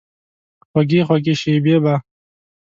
خوږې، 0.69 1.01
خوږې 1.07 1.33
شیبې 1.41 1.75
به، 1.83 1.93